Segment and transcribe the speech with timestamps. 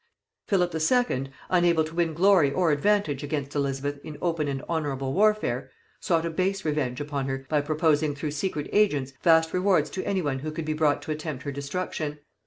[0.47, 5.69] '"Philip II., unable to win glory or advantage against Elizabeth in open and honorable warfare,
[5.99, 10.21] sought a base revenge upon her by proposing through secret agents vast rewards to any
[10.21, 12.17] who could be brought to attempt her destruction.